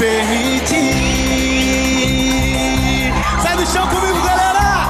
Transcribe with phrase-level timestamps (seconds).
[0.00, 0.80] permitir.
[3.42, 4.88] Sai do chão comigo, galera!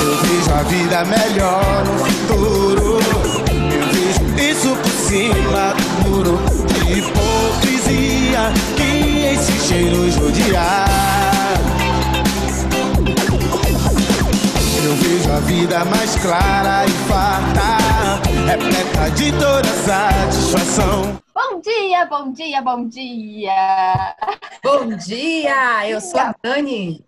[0.00, 2.98] Eu vejo a vida melhor no futuro.
[3.72, 8.90] Eu vejo isso por cima do muro de hipocrisia que
[9.32, 11.60] esse cheiro judiar.
[14.84, 17.78] Eu vejo a vida mais clara e farta,
[18.48, 21.25] repleta de toda satisfação.
[21.86, 24.16] Bom dia, bom dia, bom dia!
[24.60, 25.88] Bom dia!
[25.88, 27.06] Eu sou a Dani.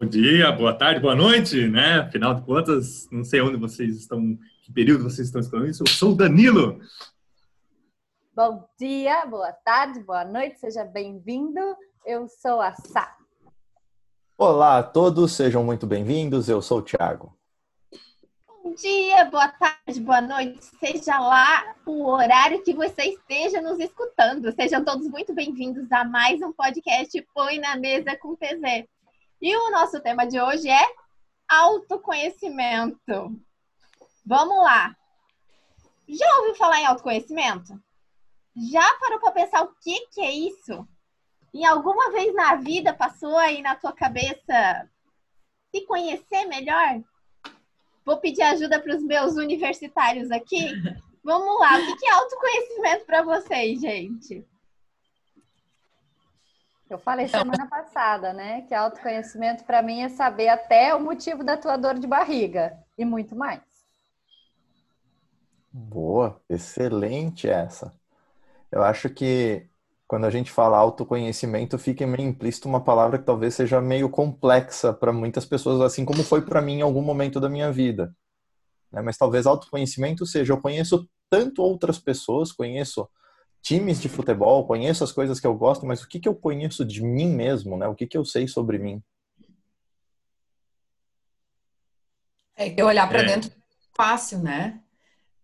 [0.00, 2.00] Bom dia, boa tarde, boa noite, né?
[2.00, 5.84] Afinal de contas, não sei onde vocês estão, que período vocês estão escutando isso.
[5.84, 6.80] Eu sou o Danilo.
[8.34, 11.60] Bom dia, boa tarde, boa noite, seja bem-vindo.
[12.04, 13.16] Eu sou a Sá.
[14.36, 16.48] Olá a todos, sejam muito bem-vindos.
[16.48, 17.39] Eu sou o Thiago.
[18.70, 24.52] Bom dia, boa tarde, boa noite, seja lá o horário que você esteja nos escutando.
[24.52, 28.86] Sejam todos muito bem-vindos a mais um podcast Põe na Mesa com PZ.
[29.42, 30.88] E o nosso tema de hoje é
[31.48, 33.36] autoconhecimento.
[34.24, 34.96] Vamos lá.
[36.08, 37.76] Já ouviu falar em autoconhecimento?
[38.70, 40.86] Já parou para pensar o que, que é isso?
[41.52, 44.88] Em alguma vez na vida passou aí na tua cabeça
[45.74, 47.02] se conhecer melhor?
[48.10, 50.66] Vou pedir ajuda para os meus universitários aqui.
[51.22, 54.44] Vamos lá, o que é autoconhecimento para vocês, gente?
[56.88, 58.62] Eu falei semana passada, né?
[58.62, 63.04] Que autoconhecimento para mim é saber até o motivo da tua dor de barriga e
[63.04, 63.62] muito mais.
[65.70, 67.92] Boa, excelente essa.
[68.72, 69.68] Eu acho que
[70.10, 74.92] quando a gente fala autoconhecimento, fica meio implícito uma palavra que talvez seja meio complexa
[74.92, 78.12] para muitas pessoas, assim como foi para mim em algum momento da minha vida.
[78.90, 79.02] Né?
[79.02, 83.08] Mas talvez autoconhecimento seja, eu conheço tanto outras pessoas, conheço
[83.62, 86.84] times de futebol, conheço as coisas que eu gosto, mas o que, que eu conheço
[86.84, 87.86] de mim mesmo, né?
[87.86, 89.00] O que, que eu sei sobre mim?
[92.56, 93.26] É que olhar para é.
[93.26, 93.54] dentro é
[93.96, 94.80] fácil, né?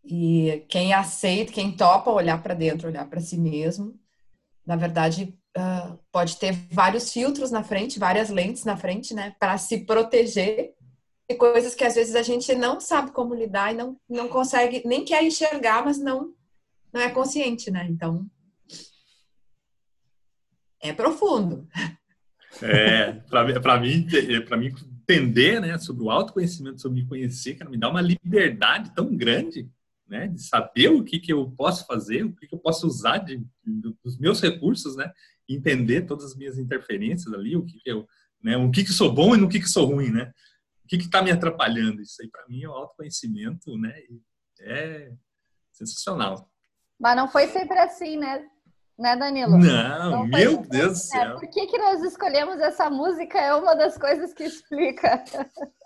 [0.04, 3.96] E quem aceita, quem topa olhar para dentro, olhar para si mesmo,
[4.66, 9.56] na verdade, uh, pode ter vários filtros na frente, várias lentes na frente, né, para
[9.56, 10.74] se proteger
[11.28, 14.82] de coisas que às vezes a gente não sabe como lidar e não, não consegue,
[14.84, 16.32] nem quer enxergar, mas não,
[16.92, 17.86] não é consciente, né?
[17.90, 18.24] Então,
[20.80, 21.66] é profundo.
[22.62, 23.44] É, para
[23.80, 24.06] mim,
[24.46, 24.72] para mim
[25.02, 29.68] entender, né, sobre o autoconhecimento, sobre me conhecer, cara, me dá uma liberdade tão grande
[30.06, 30.28] né?
[30.28, 33.44] De saber o que, que eu posso fazer, o que, que eu posso usar de,
[34.04, 35.12] dos meus recursos, né?
[35.48, 38.06] Entender todas as minhas interferências ali, o que, que eu,
[38.42, 38.56] né?
[38.56, 40.32] O que que sou bom e no que que sou ruim, né?
[40.84, 42.00] O que que está me atrapalhando?
[42.00, 43.94] Isso aí para mim é o autoconhecimento, né?
[44.60, 45.12] É
[45.72, 46.50] sensacional.
[46.98, 48.46] Mas não foi sempre assim, né?
[48.98, 49.58] Né, Danilo?
[49.58, 51.24] Não, não meu Deus do assim, né?
[51.24, 51.38] céu.
[51.38, 53.38] Por que, que nós escolhemos essa música?
[53.38, 55.22] É uma das coisas que explica.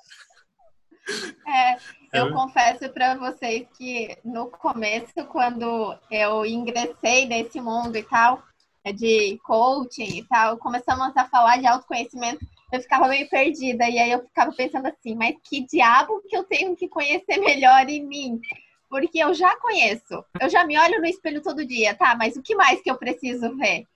[1.47, 1.77] É,
[2.13, 2.33] eu é.
[2.33, 8.43] confesso para vocês que no começo, quando eu ingressei nesse mundo e tal,
[8.85, 13.89] é de coaching e tal, começamos a falar de autoconhecimento, eu ficava meio perdida.
[13.89, 17.89] E aí eu ficava pensando assim, mas que diabo que eu tenho que conhecer melhor
[17.89, 18.41] em mim?
[18.89, 22.15] Porque eu já conheço, eu já me olho no espelho todo dia, tá?
[22.17, 23.87] Mas o que mais que eu preciso ver?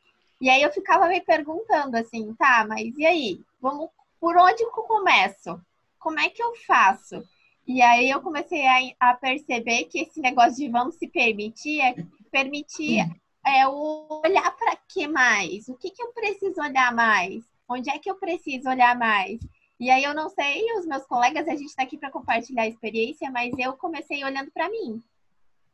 [0.41, 3.41] E aí eu ficava me perguntando assim, tá, mas e aí?
[3.61, 3.89] Vamos,
[4.21, 5.61] por onde eu começo?
[6.05, 7.25] Como é que eu faço?
[7.67, 11.95] E aí eu comecei a, a perceber que esse negócio de vamos se permitir é
[12.31, 13.01] permitir
[13.45, 15.67] é, o olhar para que mais?
[15.67, 17.43] O que, que eu preciso olhar mais?
[17.67, 19.41] Onde é que eu preciso olhar mais?
[19.81, 22.69] E aí eu não sei, os meus colegas, a gente está aqui para compartilhar a
[22.69, 25.03] experiência, mas eu comecei olhando para mim.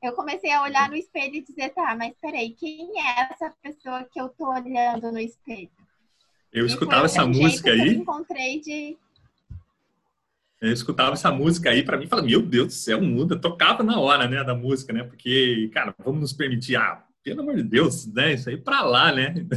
[0.01, 4.05] Eu comecei a olhar no espelho e dizer, tá, mas peraí, quem é essa pessoa
[4.05, 5.71] que eu tô olhando no espelho?
[6.53, 7.95] Eu escutava essa música aí.
[7.95, 8.97] Eu encontrei de
[10.61, 13.35] eu escutava essa música aí, para mim, falava, meu Deus do céu, muda.
[13.39, 15.03] Tocava na hora, né, da música, né?
[15.03, 18.35] Porque, cara, vamos nos permitir, ah, pelo amor de Deus, né?
[18.35, 19.35] Isso aí para lá, né?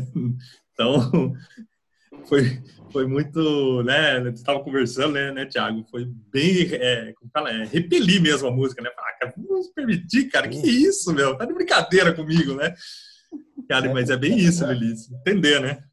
[0.73, 1.35] Então,
[2.25, 4.21] foi, foi muito, né?
[4.21, 5.85] Você estava conversando, né, né, Thiago?
[5.91, 7.69] Foi bem, é, como fala, é,
[8.19, 8.89] mesmo a música, né?
[8.97, 11.37] Ah, cara, vamos permitir, cara, que isso, meu?
[11.37, 12.73] Tá de brincadeira comigo, né?
[13.69, 15.13] Cara, mas é bem isso, Lilice.
[15.13, 15.83] Entender, né?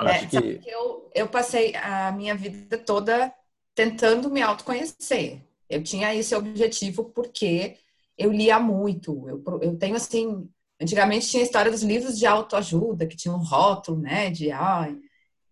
[0.00, 0.60] É, que...
[0.66, 3.32] eu, eu passei a minha vida toda
[3.74, 5.42] tentando me autoconhecer.
[5.68, 7.76] Eu tinha esse objetivo porque
[8.16, 9.28] eu lia muito.
[9.28, 10.48] Eu, eu tenho assim,
[10.80, 14.96] antigamente tinha a história dos livros de autoajuda que tinha um rótulo, né, de ai,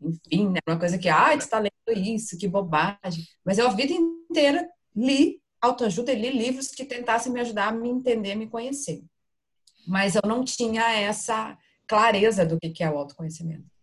[0.01, 3.25] enfim, né, uma coisa que ai, tu tá lendo isso, que bobagem.
[3.45, 7.73] Mas eu a vida inteira li autoajuda e li livros que tentassem me ajudar a
[7.73, 9.03] me entender, me conhecer.
[9.87, 11.57] Mas eu não tinha essa
[11.87, 13.76] clareza do que é o autoconhecimento.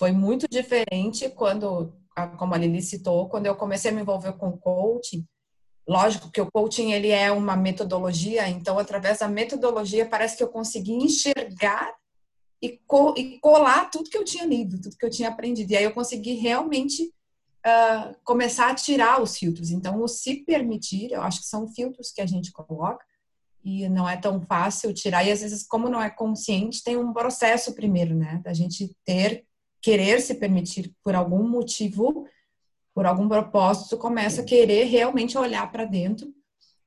[0.00, 1.92] Foi muito diferente quando,
[2.38, 5.26] como a Lili citou, quando eu comecei a me envolver com coaching.
[5.86, 10.48] Lógico que o coaching ele é uma metodologia, então através da metodologia parece que eu
[10.48, 11.92] consegui enxergar
[12.62, 15.70] e, co e colar tudo que eu tinha lido, tudo que eu tinha aprendido.
[15.70, 17.12] E aí eu consegui realmente
[17.66, 19.70] uh, começar a tirar os filtros.
[19.70, 23.04] Então, o se permitir, eu acho que são filtros que a gente coloca
[23.62, 25.24] e não é tão fácil tirar.
[25.24, 28.40] E às vezes, como não é consciente, tem um processo primeiro, né?
[28.42, 29.44] Da gente ter,
[29.82, 32.26] querer se permitir por algum motivo,
[32.94, 36.28] por algum propósito, começa a querer realmente olhar para dentro.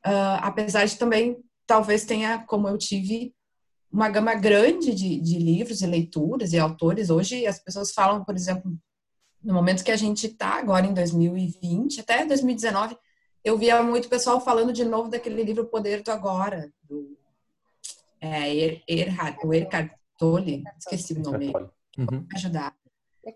[0.05, 3.33] Uh, apesar de também, talvez tenha, como eu tive,
[3.91, 7.09] uma gama grande de, de livros e leituras e autores.
[7.09, 8.75] Hoje as pessoas falam, por exemplo,
[9.41, 12.97] no momento que a gente está agora em 2020, até 2019,
[13.43, 17.17] eu via muito pessoal falando de novo daquele livro Poder do Agora, do
[18.21, 21.53] é, Erhard, o Erhard Tolle, esqueci o nome,
[21.97, 22.25] uhum.
[22.33, 22.73] ajudar.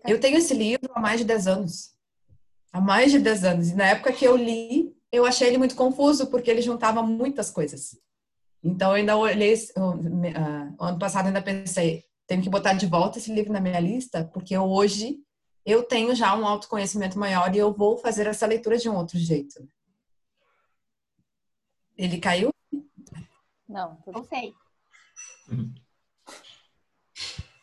[0.06, 1.94] Eu tenho esse livro há mais de 10 anos.
[2.72, 3.68] Há mais de 10 anos.
[3.70, 7.50] E na época que eu li, eu achei ele muito confuso, porque ele juntava muitas
[7.50, 7.96] coisas.
[8.62, 13.32] Então, eu ainda olhei, uh, ano passado ainda pensei, tenho que botar de volta esse
[13.32, 15.18] livro na minha lista, porque hoje
[15.64, 19.18] eu tenho já um autoconhecimento maior e eu vou fazer essa leitura de um outro
[19.18, 19.66] jeito.
[21.96, 22.50] Ele caiu?
[23.68, 24.54] Não, não sei.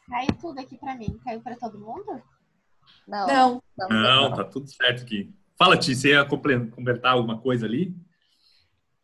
[0.09, 1.19] Caiu tudo aqui para mim.
[1.23, 2.21] Caiu para todo mundo?
[3.07, 3.27] Não.
[3.27, 5.33] Não, não, não tá tudo certo aqui.
[5.57, 7.95] Fala, Ti, você ia completar alguma coisa ali?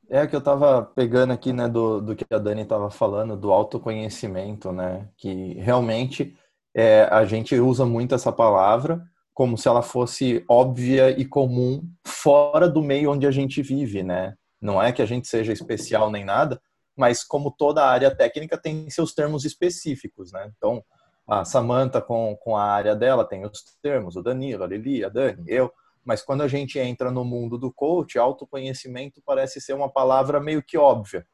[0.10, 3.52] É que eu tava pegando aqui, né, do, do que a Dani tava falando, do
[3.52, 6.36] autoconhecimento, né, que realmente
[6.76, 9.02] é, a gente usa muito essa palavra
[9.34, 14.36] como se ela fosse óbvia e comum fora do meio onde a gente vive, né?
[14.62, 16.62] Não é que a gente seja especial nem nada,
[16.96, 20.52] mas como toda área técnica tem seus termos específicos, né?
[20.56, 20.84] Então,
[21.28, 25.10] a Samantha com, com a área dela tem os termos, o Danilo, a Lili, a
[25.10, 25.72] Dani, eu.
[26.04, 30.64] Mas quando a gente entra no mundo do coach, autoconhecimento parece ser uma palavra meio
[30.64, 31.26] que óbvia.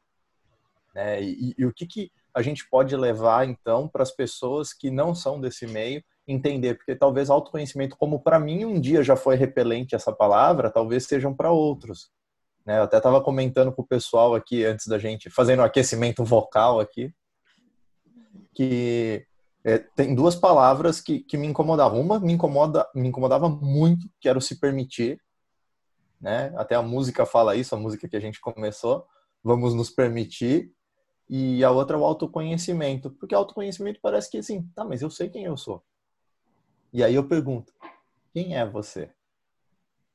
[0.94, 1.22] Né?
[1.22, 5.14] E, e o que, que a gente pode levar então para as pessoas que não
[5.14, 9.94] são desse meio entender, porque talvez autoconhecimento, como para mim um dia já foi repelente
[9.94, 12.10] essa palavra, talvez sejam para outros.
[12.68, 12.78] Né?
[12.78, 16.80] Eu até estava comentando com o pessoal aqui antes da gente fazendo um aquecimento vocal
[16.80, 17.10] aqui,
[18.54, 19.26] que
[19.64, 21.98] é, tem duas palavras que, que me incomodavam.
[21.98, 25.18] Uma me incomoda, me incomodava muito, que era o se permitir,
[26.20, 26.52] né?
[26.58, 29.06] Até a música fala isso, a música que a gente começou.
[29.42, 30.70] Vamos nos permitir
[31.26, 33.10] e a outra é o autoconhecimento.
[33.12, 35.82] Porque autoconhecimento parece que assim, tá, mas eu sei quem eu sou.
[36.92, 37.72] E aí eu pergunto,
[38.34, 39.10] quem é você?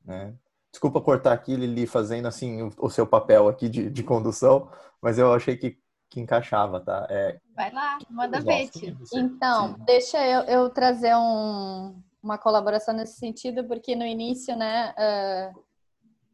[0.06, 0.36] Né?
[0.74, 5.31] Desculpa cortar aqui, Lili, fazendo assim o, seu papel aqui de, de condução, mas eu
[5.31, 5.78] achei que,
[6.10, 7.06] que encaixava, tá?
[7.12, 8.72] É, Vai lá, manda ver.
[9.14, 9.84] Então, Sim.
[9.86, 15.64] deixa eu, eu trazer um, uma colaboração nesse sentido, porque no início, né, uh,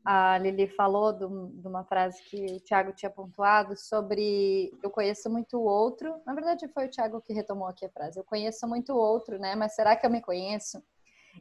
[0.05, 5.57] a Lili falou de uma frase que o Thiago tinha pontuado sobre eu conheço muito
[5.57, 6.15] o outro.
[6.25, 8.17] Na verdade, foi o Thiago que retomou aqui a frase.
[8.17, 9.53] Eu conheço muito o outro, né?
[9.53, 10.81] Mas será que eu me conheço?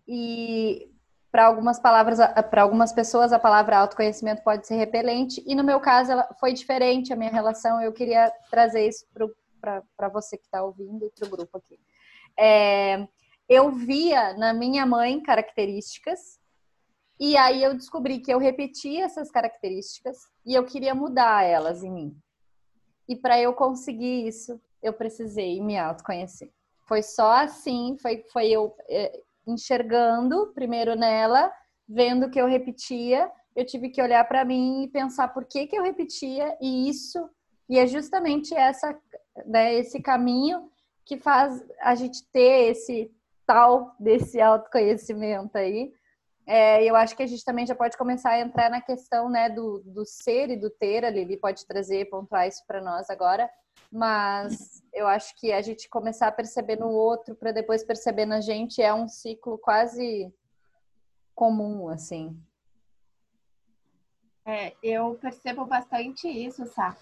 [0.06, 0.90] E
[1.30, 2.18] para algumas palavras,
[2.50, 5.42] para algumas pessoas, a palavra autoconhecimento pode ser repelente.
[5.46, 7.80] E no meu caso, ela foi diferente a minha relação.
[7.80, 9.06] Eu queria trazer isso
[9.60, 11.78] para você que está ouvindo e para o grupo aqui.
[12.38, 13.06] É,
[13.48, 16.38] eu via na minha mãe características
[17.20, 21.90] e aí eu descobri que eu repetia essas características e eu queria mudar elas em
[21.90, 22.16] mim.
[23.08, 26.52] E para eu conseguir isso, eu precisei me autoconhecer.
[26.86, 31.52] Foi só assim, foi, foi eu é, enxergando primeiro nela,
[31.88, 35.76] vendo que eu repetia, eu tive que olhar para mim e pensar por que, que
[35.76, 37.28] eu repetia e isso
[37.68, 38.96] e é justamente essa
[39.46, 40.70] né, esse caminho
[41.04, 43.10] que faz a gente ter esse
[43.46, 45.92] tal desse autoconhecimento aí
[46.48, 49.50] é, eu acho que a gente também já pode começar a entrar na questão né,
[49.50, 51.04] do, do ser e do ter.
[51.04, 53.50] A Lili pode trazer, pontuar isso para nós agora.
[53.90, 58.40] Mas eu acho que a gente começar a perceber no outro para depois perceber na
[58.40, 60.32] gente é um ciclo quase
[61.34, 62.36] comum, assim.
[64.44, 66.96] É, eu percebo bastante isso, Sá.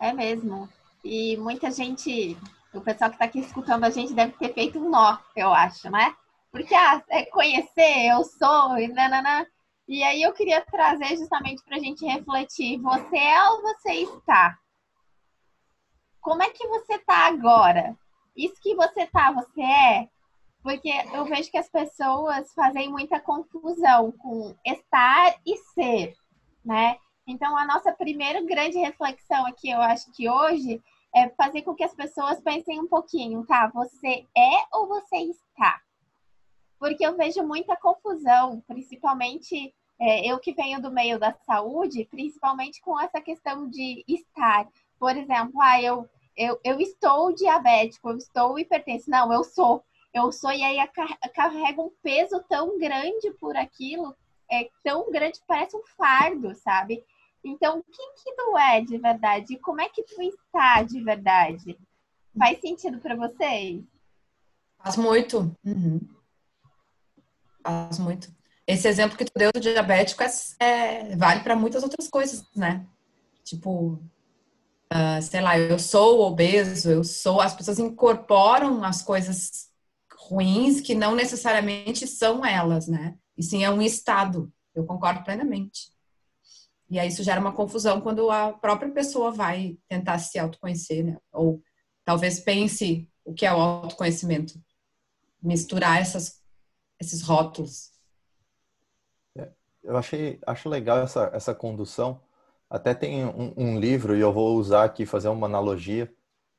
[0.00, 0.68] É mesmo.
[1.04, 2.36] E muita gente,
[2.72, 5.90] o pessoal que está aqui escutando a gente deve ter feito um nó, eu acho,
[5.90, 6.14] né?
[6.50, 9.46] Porque ah, é conhecer, eu sou, e nanana.
[9.88, 14.56] E aí eu queria trazer justamente para a gente refletir: você é ou você está?
[16.22, 17.98] Como é que você está agora?
[18.36, 20.08] Isso que você está, você é?
[20.62, 26.14] Porque eu vejo que as pessoas fazem muita confusão com estar e ser,
[26.64, 26.96] né?
[27.26, 30.80] Então, a nossa primeira grande reflexão aqui, eu acho que hoje,
[31.14, 33.68] é fazer com que as pessoas pensem um pouquinho, tá?
[33.74, 35.80] Você é ou você está?
[36.78, 42.80] Porque eu vejo muita confusão, principalmente é, eu que venho do meio da saúde, principalmente
[42.80, 44.68] com essa questão de estar.
[45.02, 49.10] Por exemplo, ah, eu, eu, eu estou diabético, eu estou hipertenso.
[49.10, 49.82] Não, eu sou.
[50.14, 50.76] Eu sou, e aí
[51.34, 54.14] carrego um peso tão grande por aquilo,
[54.48, 57.04] é tão grande que parece um fardo, sabe?
[57.42, 59.58] Então, quem que tu é de verdade?
[59.58, 61.76] Como é que tu está de verdade?
[62.38, 63.82] Faz sentido para vocês?
[64.78, 65.52] Faz muito.
[65.64, 65.98] Uhum.
[67.60, 68.32] Faz muito.
[68.68, 70.30] Esse exemplo que tu deu do diabético é,
[70.60, 72.86] é vale para muitas outras coisas, né?
[73.42, 74.00] Tipo,
[74.92, 77.40] uh, sei lá, eu sou obeso, eu sou.
[77.40, 79.70] As pessoas incorporam as coisas
[80.28, 83.16] ruins que não necessariamente são elas, né?
[83.36, 84.52] E sim é um estado.
[84.74, 85.90] Eu concordo plenamente.
[86.88, 91.16] E aí isso gera uma confusão quando a própria pessoa vai tentar se autoconhecer, né?
[91.32, 91.62] Ou
[92.04, 94.60] talvez pense o que é o autoconhecimento.
[95.42, 96.40] Misturar essas,
[97.00, 97.92] esses rótulos.
[99.36, 99.50] É,
[99.82, 102.20] eu achei, acho legal essa, essa condução.
[102.72, 106.10] Até tem um, um livro, e eu vou usar aqui, fazer uma analogia.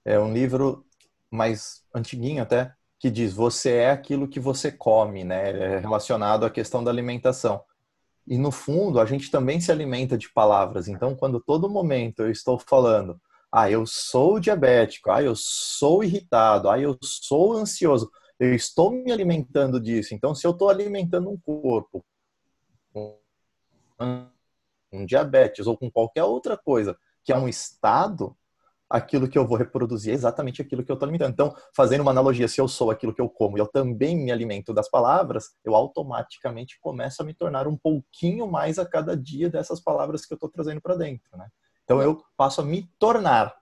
[0.05, 0.85] É um livro
[1.31, 5.49] mais antiguinho até, que diz: Você é aquilo que você come, né?
[5.49, 7.63] É relacionado à questão da alimentação.
[8.27, 10.87] E no fundo, a gente também se alimenta de palavras.
[10.87, 13.19] Então, quando todo momento eu estou falando,
[13.51, 19.11] ah, eu sou diabético, ah, eu sou irritado, ah, eu sou ansioso, eu estou me
[19.11, 20.13] alimentando disso.
[20.13, 22.05] Então, se eu estou alimentando um corpo
[24.93, 28.37] com diabetes ou com qualquer outra coisa que é um estado,
[28.87, 31.31] aquilo que eu vou reproduzir é exatamente aquilo que eu estou alimentando.
[31.33, 34.31] Então, fazendo uma analogia, se eu sou aquilo que eu como e eu também me
[34.31, 39.49] alimento das palavras, eu automaticamente começo a me tornar um pouquinho mais a cada dia
[39.49, 41.47] dessas palavras que eu estou trazendo para dentro, né?
[41.83, 43.55] Então, eu passo a me tornar.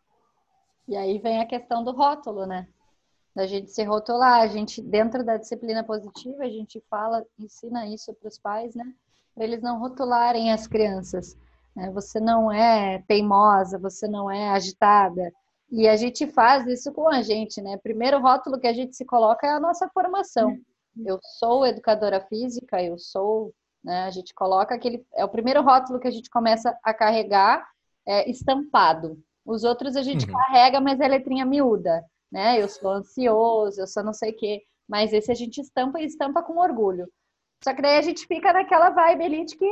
[0.85, 2.67] E aí vem a questão do rótulo, né?
[3.33, 4.41] Da gente se rotular.
[4.41, 8.93] A gente, dentro da disciplina positiva, a gente fala, ensina isso para os pais, né?
[9.33, 11.38] Para eles não rotularem as crianças
[11.75, 11.89] né?
[11.91, 15.31] Você não é teimosa, você não é agitada.
[15.69, 17.77] E a gente faz isso com a gente, né?
[17.77, 20.57] Primeiro rótulo que a gente se coloca é a nossa formação.
[21.05, 24.03] Eu sou educadora física, eu sou, né?
[24.03, 27.65] A gente coloca aquele é o primeiro rótulo que a gente começa a carregar
[28.05, 29.17] é, estampado.
[29.45, 30.33] Os outros a gente uhum.
[30.33, 32.61] carrega, mas é letrinha miúda, né?
[32.61, 34.61] Eu sou ansioso, eu sou não sei o quê.
[34.88, 37.07] Mas esse a gente estampa e estampa com orgulho.
[37.63, 39.65] Só que daí a gente fica naquela vibe elite que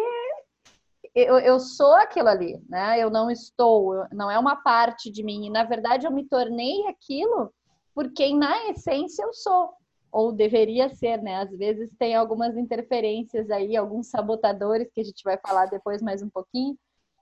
[1.15, 2.99] eu, eu sou aquilo ali, né?
[2.99, 5.47] Eu não estou, não é uma parte de mim.
[5.47, 7.51] E, na verdade, eu me tornei aquilo
[7.95, 9.73] porque, na essência, eu sou.
[10.11, 11.37] Ou deveria ser, né?
[11.37, 16.21] Às vezes tem algumas interferências aí, alguns sabotadores que a gente vai falar depois mais
[16.21, 16.77] um pouquinho,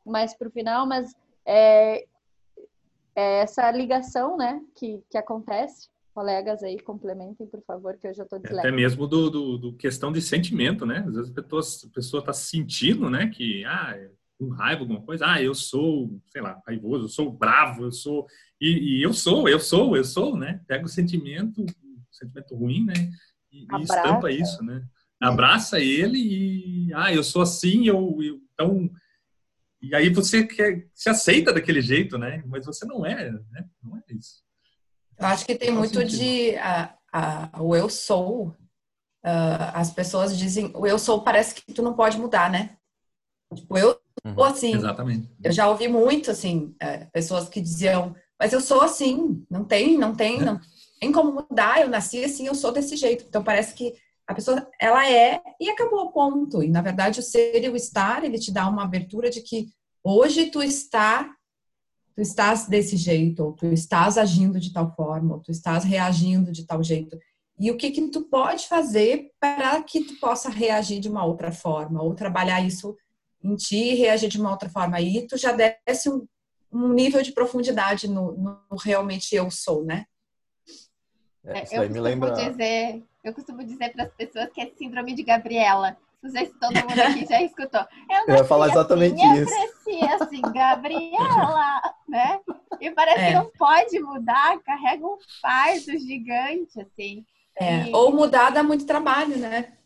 [0.06, 1.14] mais para o final, mas
[1.46, 2.06] é,
[3.16, 8.24] é essa ligação, né, que, que acontece colegas aí complementem, por favor, que eu já
[8.24, 11.06] estou Até mesmo do, do, do, questão de sentimento, né?
[11.08, 13.96] Às vezes a pessoa, a pessoa tá sentindo, né, que, ah,
[14.36, 18.26] com raiva, alguma coisa, ah, eu sou, sei lá, raivoso, eu sou bravo, eu sou.
[18.60, 20.60] E, e eu sou, eu sou, eu sou, né?
[20.68, 21.68] Pega o sentimento, o
[22.12, 22.96] sentimento ruim, né?
[23.52, 24.84] E, e estampa isso, né?
[25.22, 28.90] Abraça ele e, ah, eu sou assim, eu, eu então.
[29.80, 32.44] E aí você quer, se aceita daquele jeito, né?
[32.48, 33.70] Mas você não é, né?
[33.84, 34.47] Não é isso.
[35.20, 38.56] Eu acho que tem muito de a, a, o eu sou.
[39.26, 42.78] Uh, as pessoas dizem, o eu sou parece que tu não pode mudar, né?
[43.54, 44.44] Tipo, eu sou uhum.
[44.44, 44.76] assim.
[44.76, 45.30] Exatamente.
[45.44, 49.98] Eu já ouvi muito, assim, é, pessoas que diziam, mas eu sou assim, não tem,
[49.98, 50.46] não tem, é.
[50.46, 50.60] não
[51.00, 53.26] tem como mudar, eu nasci assim, eu sou desse jeito.
[53.28, 53.94] Então parece que
[54.28, 56.62] a pessoa, ela é e acabou o ponto.
[56.62, 59.70] E na verdade o ser e o estar, ele te dá uma abertura de que
[60.04, 61.34] hoje tu está
[62.18, 66.52] tu estás desse jeito, ou tu estás agindo de tal forma, ou tu estás reagindo
[66.52, 67.16] de tal jeito.
[67.60, 71.52] E o que que tu pode fazer para que tu possa reagir de uma outra
[71.52, 72.98] forma, ou trabalhar isso
[73.44, 74.98] em ti e reagir de uma outra forma.
[74.98, 76.28] Aí tu já desce um,
[76.74, 80.06] um nível de profundidade no, no, realmente eu sou, né?
[81.46, 82.32] É, é eu, costumo lembra...
[82.32, 85.96] dizer, eu costumo dizer para as pessoas que é síndrome de Gabriela.
[86.22, 87.86] Não sei se todo mundo aqui já escutou.
[88.10, 89.54] Eu, eu ia falar exatamente assim, isso.
[89.54, 92.40] Eu cresci assim, Gabriela, né?
[92.82, 93.28] E parece é.
[93.28, 97.26] que não pode mudar, carrega um fardo gigante, assim.
[97.60, 97.90] É.
[97.90, 97.94] E...
[97.94, 99.78] Ou mudar dá muito trabalho, né?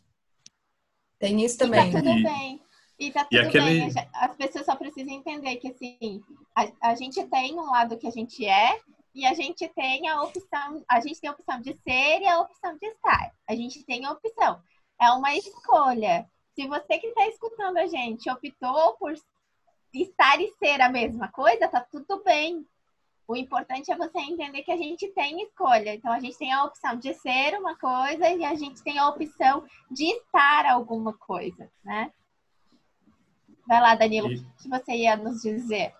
[1.20, 1.90] Tem isso também.
[1.90, 2.62] E tá tudo bem.
[3.00, 3.66] E tá tudo e aquele...
[3.66, 3.94] bem.
[4.14, 6.22] As pessoas só precisam entender que, assim,
[6.56, 8.80] a, a gente tem um lado que a gente é
[9.14, 12.40] e a gente tem a opção, a gente tem a opção de ser e a
[12.40, 13.32] opção de estar.
[13.48, 14.62] A gente tem a opção.
[15.01, 16.27] É uma escolha.
[16.53, 19.13] Se você que está escutando a gente optou por
[19.93, 22.65] estar e ser a mesma coisa, tá tudo bem.
[23.27, 25.93] O importante é você entender que a gente tem escolha.
[25.93, 29.08] Então, a gente tem a opção de ser uma coisa e a gente tem a
[29.08, 32.12] opção de estar alguma coisa, né?
[33.67, 35.93] Vai lá, Danilo, o que você ia nos dizer?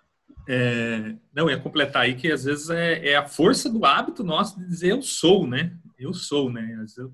[0.46, 4.58] É, não, ia completar aí que às vezes é, é, a força do hábito nosso
[4.58, 5.74] de dizer eu sou, né?
[6.02, 6.62] Eu sou, né?
[6.78, 7.12] Vezes eu,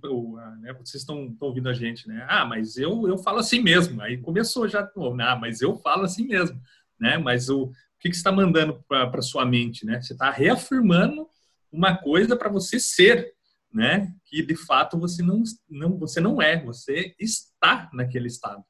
[0.60, 0.72] né?
[0.72, 2.24] vocês estão ouvindo a gente, né?
[2.28, 4.00] Ah, mas eu, eu falo assim mesmo.
[4.00, 6.60] Aí começou já, ah, mas eu falo assim mesmo,
[6.98, 7.18] né?
[7.18, 10.00] Mas o, o que, que você está mandando para sua mente, né?
[10.00, 11.28] Você está reafirmando
[11.70, 13.34] uma coisa para você ser,
[13.72, 14.10] né?
[14.24, 18.64] Que de fato você não, não, você não é, você está naquele estado.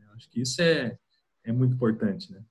[0.00, 0.96] Eu acho que isso é,
[1.44, 2.42] é muito importante, né?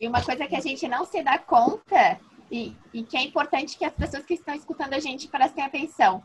[0.00, 2.18] E uma coisa que a gente não se dá conta,
[2.50, 6.22] e, e que é importante que as pessoas que estão escutando a gente prestem atenção.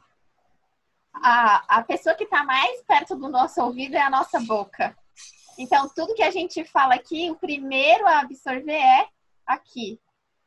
[1.13, 4.97] A, a pessoa que está mais perto do nosso ouvido é a nossa boca.
[5.57, 9.07] Então, tudo que a gente fala aqui, o primeiro a absorver é
[9.45, 9.99] aqui.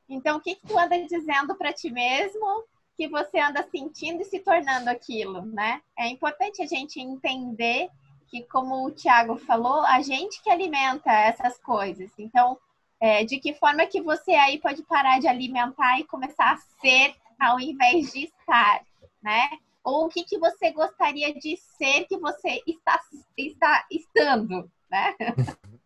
[0.09, 2.65] Então, o que, que tu anda dizendo para ti mesmo
[2.97, 5.81] que você anda sentindo e se tornando aquilo, né?
[5.97, 7.89] É importante a gente entender
[8.29, 12.11] que, como o Tiago falou, a gente que alimenta essas coisas.
[12.19, 12.59] Então,
[13.00, 17.14] é, de que forma que você aí pode parar de alimentar e começar a ser
[17.38, 18.85] ao invés de estar,
[19.23, 19.49] né?
[19.85, 23.00] Ou o que, que você gostaria de ser que você está,
[23.37, 25.14] está estando, né?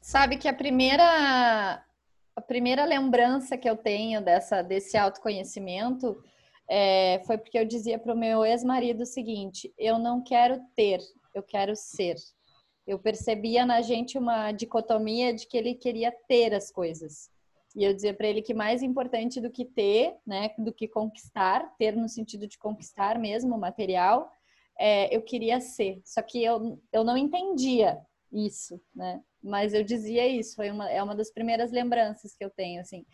[0.00, 1.84] Sabe que a primeira
[2.36, 6.22] a primeira lembrança que eu tenho dessa desse autoconhecimento
[6.68, 11.00] é, foi porque eu dizia para o meu ex-marido o seguinte: eu não quero ter,
[11.34, 12.16] eu quero ser.
[12.86, 17.30] Eu percebia na gente uma dicotomia de que ele queria ter as coisas.
[17.74, 21.74] E eu dizia para ele que mais importante do que ter, né, do que conquistar,
[21.76, 24.30] ter no sentido de conquistar mesmo o material,
[24.78, 26.00] é, eu queria ser.
[26.04, 28.00] Só que eu, eu não entendia
[28.32, 29.22] isso, né?
[29.42, 33.04] Mas eu dizia isso, foi uma, é uma das primeiras lembranças que eu tenho, assim.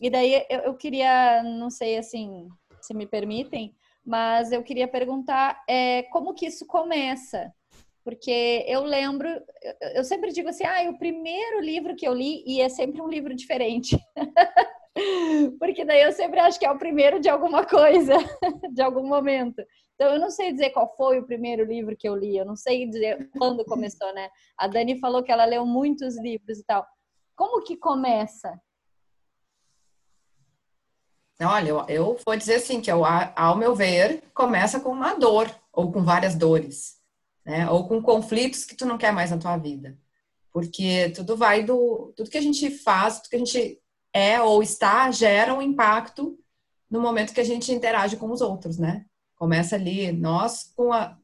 [0.00, 2.48] E daí eu, eu queria, não sei, assim,
[2.80, 7.52] se me permitem, mas eu queria perguntar é, como que isso começa,
[8.04, 9.26] porque eu lembro,
[9.94, 13.08] eu sempre digo assim, ah, o primeiro livro que eu li, e é sempre um
[13.08, 13.98] livro diferente.
[15.58, 18.12] porque daí eu sempre acho que é o primeiro de alguma coisa,
[18.74, 19.64] de algum momento.
[19.94, 22.56] Então eu não sei dizer qual foi o primeiro livro que eu li, eu não
[22.56, 24.28] sei dizer quando começou, né?
[24.58, 26.86] A Dani falou que ela leu muitos livros e tal.
[27.34, 28.60] Como que começa?
[31.40, 35.50] Olha, eu, eu vou dizer assim, que eu, ao meu ver, começa com uma dor,
[35.72, 37.02] ou com várias dores
[37.44, 37.68] né?
[37.70, 39.98] Ou com conflitos que tu não quer mais na tua vida.
[40.52, 42.12] Porque tudo vai do.
[42.16, 43.80] Tudo que a gente faz, tudo que a gente
[44.12, 46.38] é ou está, gera um impacto
[46.88, 49.04] no momento que a gente interage com os outros, né?
[49.36, 51.18] Começa ali, nós com, a,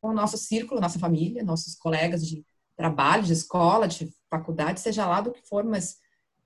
[0.00, 2.44] com o nosso círculo, nossa família, nossos colegas de
[2.76, 5.98] trabalho, de escola, de faculdade, seja lá do que for, mas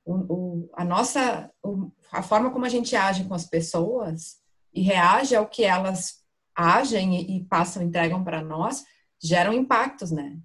[0.05, 4.39] o, o, a nossa, o, a forma como a gente age com as pessoas
[4.73, 6.20] e reage ao que elas
[6.55, 8.85] agem e, passam, entregam para nós,
[9.23, 10.39] geram impactos, né?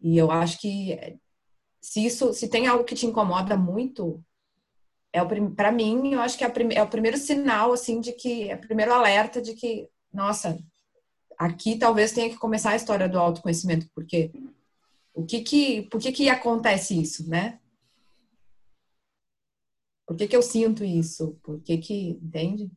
[0.00, 1.18] E eu acho que
[1.80, 4.22] se isso, se tem algo que te incomoda muito,
[5.12, 8.50] é o para mim, eu acho que é, é, o primeiro sinal assim de que
[8.50, 10.58] é o primeiro alerta de que, nossa,
[11.38, 14.30] aqui talvez tenha que começar a história do autoconhecimento, porque
[15.14, 17.58] o que que, por que que acontece isso, né?
[20.06, 21.38] Por que que eu sinto isso?
[21.42, 22.70] Por que que, entende?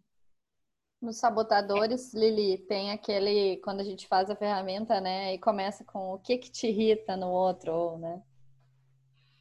[1.01, 5.33] Nos sabotadores, Lili, tem aquele quando a gente faz a ferramenta, né?
[5.33, 8.21] E começa com o que que te irrita no outro, né?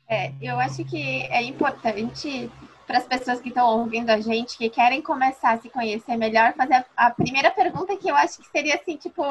[0.08, 2.50] É, eu acho que é importante
[2.86, 6.54] para as pessoas que estão ouvindo a gente, que querem começar a se conhecer melhor,
[6.54, 9.22] fazer a, a primeira pergunta que eu acho que seria assim, tipo,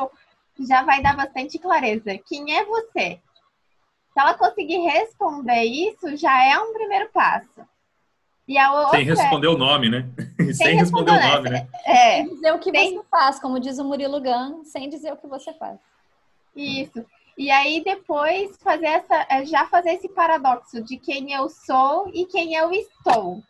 [0.60, 2.18] já vai dar bastante clareza.
[2.20, 3.20] Quem é você?
[4.14, 7.68] Se ela conseguir responder isso, já é um primeiro passo.
[8.50, 8.98] E a outra...
[8.98, 10.10] Sem responder o nome, né?
[10.38, 11.68] Sem, sem responder o nome, né?
[11.86, 12.16] É.
[12.16, 12.96] Sem dizer o que sem...
[12.96, 15.80] você faz, como diz o Murilo Gun, sem dizer o que você faz.
[16.56, 17.06] Isso.
[17.38, 22.26] E aí depois fazer essa, é, já fazer esse paradoxo de quem eu sou e
[22.26, 23.44] quem eu estou.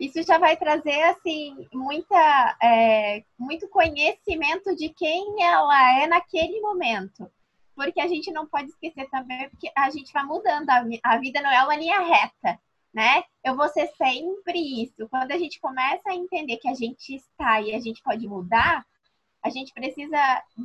[0.00, 7.30] Isso já vai trazer assim muita, é, muito conhecimento de quem ela é naquele momento,
[7.76, 11.42] porque a gente não pode esquecer também porque a gente vai mudando a, a vida
[11.42, 12.58] não é uma linha reta
[12.92, 13.22] né?
[13.44, 15.08] Eu vou ser sempre isso.
[15.08, 18.84] Quando a gente começa a entender que a gente está e a gente pode mudar,
[19.42, 20.18] a gente precisa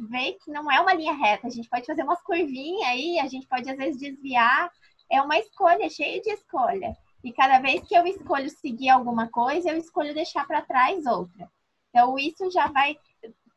[0.09, 1.47] ver que não é uma linha reta.
[1.47, 4.71] A gente pode fazer umas curvinhas aí, a gente pode às vezes desviar.
[5.11, 6.95] É uma escolha, cheio de escolha.
[7.23, 11.49] E cada vez que eu escolho seguir alguma coisa, eu escolho deixar para trás outra.
[11.89, 12.97] Então, isso já vai.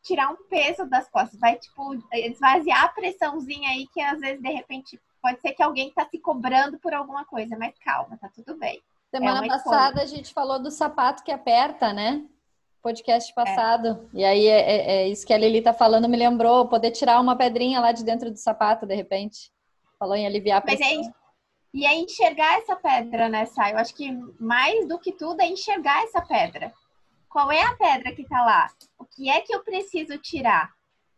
[0.02, 4.50] tirar um peso das costas, vai, tipo, esvaziar a pressãozinha aí que às vezes, de
[4.50, 8.56] repente, pode ser que alguém tá se cobrando por alguma coisa, mas calma, tá tudo
[8.56, 8.80] bem.
[9.10, 12.24] Semana é passada a gente falou do sapato que aperta, né?
[12.80, 14.08] Podcast passado.
[14.14, 14.18] É.
[14.18, 17.20] E aí é, é, é, isso que a Lili tá falando, me lembrou, poder tirar
[17.20, 19.50] uma pedrinha lá de dentro do sapato, de repente.
[19.98, 20.96] Falou em aliviar a pressão.
[20.96, 21.10] Mas é,
[21.74, 23.72] e é enxergar essa pedra, né, Sai?
[23.72, 26.72] Eu acho que mais do que tudo é enxergar essa pedra.
[27.28, 28.70] Qual é a pedra que tá lá?
[28.96, 30.72] O que é que eu preciso tirar?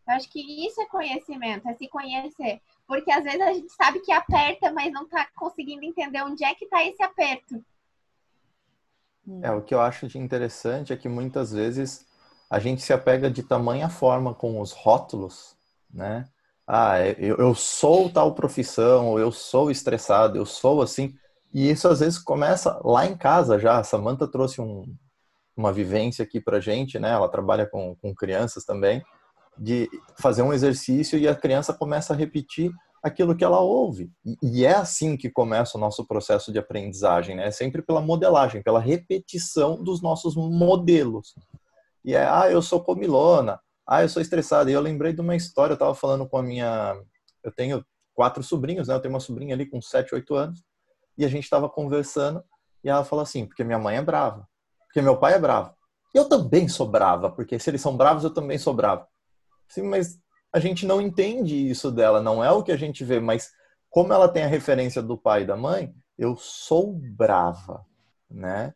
[0.08, 2.62] Eu acho que isso é conhecimento, é se conhecer.
[2.88, 6.54] Porque às vezes a gente sabe que aperta, mas não tá conseguindo entender onde é
[6.54, 7.62] que tá esse aperto.
[9.42, 12.06] É, o que eu acho de interessante é que muitas vezes
[12.48, 15.54] a gente se apega de tamanha forma com os rótulos,
[15.92, 16.24] né?
[16.66, 21.14] Ah, eu, eu sou tal profissão, ou eu sou estressado, eu sou assim.
[21.52, 23.78] E isso às vezes começa lá em casa já.
[23.78, 24.84] A Samantha trouxe um,
[25.54, 27.10] uma vivência aqui pra gente, né?
[27.10, 29.02] Ela trabalha com, com crianças também,
[29.58, 34.10] de fazer um exercício e a criança começa a repetir aquilo que ela ouve.
[34.42, 37.46] E, é assim que começa o nosso processo de aprendizagem, né?
[37.46, 41.34] É sempre pela modelagem, pela repetição dos nossos modelos.
[42.04, 44.70] E é, ah, eu sou comilona, ah, eu sou estressada.
[44.70, 46.96] E eu lembrei de uma história, eu estava falando com a minha...
[47.42, 48.94] Eu tenho quatro sobrinhos, né?
[48.94, 50.62] Eu tenho uma sobrinha ali com 7, 8 anos.
[51.16, 52.42] E a gente estava conversando
[52.82, 54.46] e ela falou assim, porque minha mãe é brava,
[54.86, 55.74] porque meu pai é bravo.
[56.14, 59.06] Eu também sou brava, porque se eles são bravos, eu também sou bravo.
[59.68, 60.18] Sim, mas
[60.52, 63.52] a gente não entende isso dela, não é o que a gente vê, mas
[63.90, 67.84] como ela tem a referência do pai e da mãe, eu sou brava,
[68.30, 68.74] né?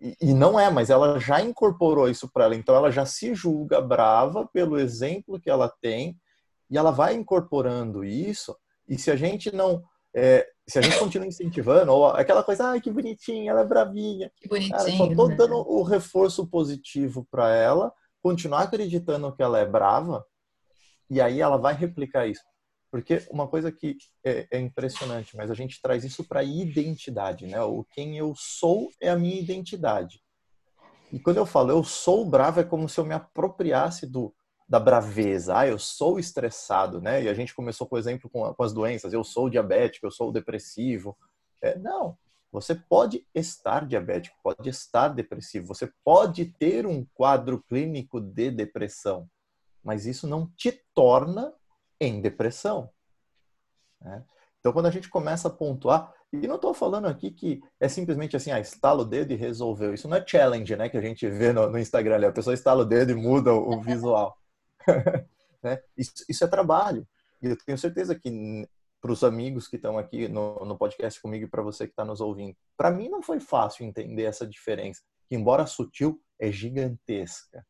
[0.00, 3.34] E, e não é, mas ela já incorporou isso para ela, então ela já se
[3.34, 6.18] julga brava pelo exemplo que ela tem
[6.70, 8.56] e ela vai incorporando isso.
[8.88, 9.82] E se a gente não
[10.14, 14.32] é, se a gente continua incentivando, ou aquela coisa, ai, que bonitinha, ela é bravinha.
[14.36, 14.74] Que bonitinho.
[14.74, 15.36] Cara, só tô né?
[15.36, 17.92] dando o reforço positivo para ela,
[18.26, 20.26] continuar acreditando que ela é brava,
[21.08, 22.42] e aí ela vai replicar isso.
[22.90, 27.62] Porque uma coisa que é, é impressionante, mas a gente traz isso para identidade, né?
[27.62, 30.20] O quem eu sou é a minha identidade.
[31.12, 34.34] E quando eu falo eu sou bravo, é como se eu me apropriasse do
[34.68, 35.56] da braveza.
[35.56, 37.22] Ah, eu sou estressado, né?
[37.22, 39.12] E a gente começou, por exemplo, com, com as doenças.
[39.12, 41.16] Eu sou diabético, eu sou depressivo.
[41.62, 42.18] É, não,
[42.60, 49.28] você pode estar diabético, pode estar depressivo, você pode ter um quadro clínico de depressão
[49.86, 51.54] mas isso não te torna
[52.00, 52.90] em depressão.
[54.00, 54.24] Né?
[54.58, 58.36] Então, quando a gente começa a pontuar, e não estou falando aqui que é simplesmente
[58.36, 59.94] assim, ah, estala o dedo e resolveu.
[59.94, 60.88] Isso não é challenge, né?
[60.88, 63.54] Que a gente vê no, no Instagram, ali, a pessoa estala o dedo e muda
[63.54, 64.36] o, visual.
[65.62, 65.80] né?
[65.96, 67.06] isso, isso é trabalho.
[67.40, 68.68] E eu tenho certeza que
[69.06, 72.04] para os amigos que estão aqui no, no podcast comigo e para você que está
[72.04, 77.64] nos ouvindo, para mim não foi fácil entender essa diferença, que embora sutil, é gigantesca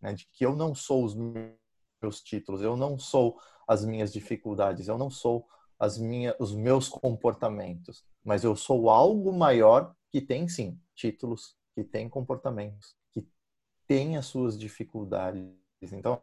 [0.00, 0.12] né?
[0.12, 4.96] de que eu não sou os meus títulos, eu não sou as minhas dificuldades, eu
[4.96, 5.44] não sou
[5.76, 11.82] as minhas, os meus comportamentos, mas eu sou algo maior que tem sim títulos, que
[11.82, 13.26] tem comportamentos, que
[13.88, 15.50] tem as suas dificuldades.
[15.82, 16.22] Então,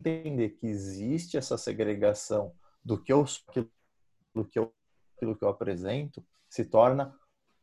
[0.00, 2.52] entender que existe essa segregação
[2.84, 3.70] do que eu aquilo
[4.50, 4.72] que eu,
[5.16, 7.14] aquilo que eu apresento, se torna,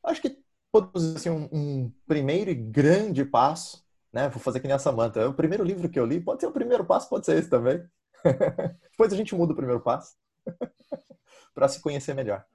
[0.04, 4.30] acho que podemos assim, um, um primeiro e grande passo né?
[4.30, 5.20] Vou fazer que nem a Samanta.
[5.20, 7.50] É o primeiro livro que eu li, pode ser o primeiro passo, pode ser esse
[7.50, 7.86] também.
[8.92, 10.16] Depois a gente muda o primeiro passo
[11.54, 12.46] para se conhecer melhor.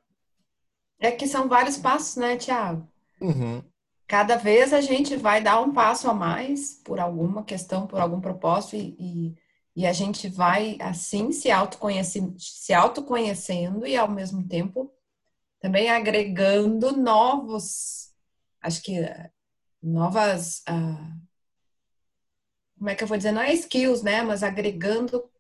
[0.99, 2.89] É que são vários passos, né, Tiago?
[3.21, 3.63] Uhum.
[4.09, 8.23] Cada vez a gente vai dar um passo a mais por alguma questão, por algum
[8.23, 9.39] propósito e, e,
[9.75, 14.93] e a gente vai assim se, autoconhece, se autoconhecendo e ao mesmo tempo
[15.61, 18.13] também agregando novos,
[18.63, 18.99] acho que
[19.83, 21.21] novas uh,
[22.81, 25.31] como é que eu vou dizer, não é skills, né, mas agregando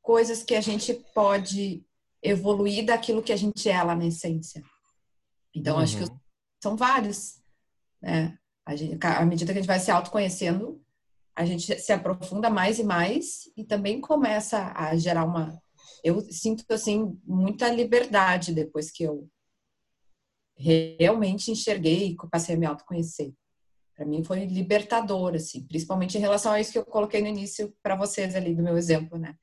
[0.00, 1.84] coisas que a gente pode
[2.22, 4.64] evoluir daquilo que a gente é lá na essência.
[5.54, 5.82] Então, uhum.
[5.82, 6.18] acho que uhum.
[6.62, 7.42] são vários,
[8.00, 8.38] né?
[8.64, 10.82] A gente, à medida que a gente vai se autoconhecendo,
[11.38, 15.60] a gente se aprofunda mais e mais e também começa a gerar uma.
[16.02, 19.28] Eu sinto, assim, muita liberdade depois que eu
[20.56, 23.32] realmente enxerguei e passei a me autoconhecer
[23.98, 27.74] para mim foi libertador, assim, principalmente em relação a isso que eu coloquei no início
[27.82, 29.34] para vocês ali do meu exemplo, né?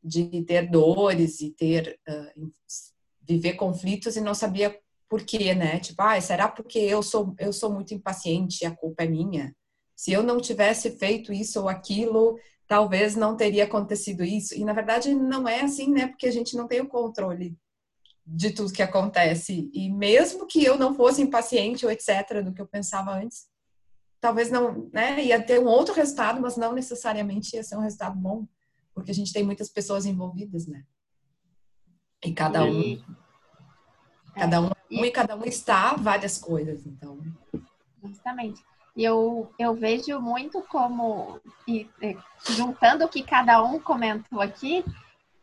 [0.00, 2.52] De ter dores e ter uh,
[3.20, 5.80] viver conflitos e não sabia por quê, né?
[5.80, 9.52] Tipo, ah, será porque eu sou eu sou muito impaciente a culpa é minha?
[10.00, 14.54] Se eu não tivesse feito isso ou aquilo, talvez não teria acontecido isso.
[14.54, 16.06] E na verdade não é assim, né?
[16.06, 17.54] Porque a gente não tem o controle
[18.26, 19.70] de tudo que acontece.
[19.74, 23.46] E mesmo que eu não fosse impaciente ou etc, do que eu pensava antes,
[24.22, 28.18] talvez não, né, ia ter um outro resultado, mas não necessariamente ia ser um resultado
[28.18, 28.48] bom,
[28.94, 30.82] porque a gente tem muitas pessoas envolvidas, né?
[32.24, 33.04] E cada um, e...
[34.34, 37.20] cada um, um e cada um está várias coisas, então.
[38.02, 38.69] Justamente.
[38.96, 41.88] Eu, eu vejo muito como, e,
[42.48, 44.84] juntando o que cada um comentou aqui,